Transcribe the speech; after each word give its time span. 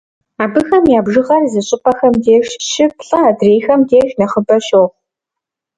Абыхэм 0.43 0.83
я 0.97 0.99
бжыгъэр 1.05 1.43
зы 1.51 1.61
щӏыпӏэхэм 1.67 2.13
деж 2.23 2.47
щы-плӏы, 2.69 3.19
адрейхэм 3.29 3.81
деж 3.89 4.09
нэхъыбэ 4.19 4.57
щохъу. 4.65 4.87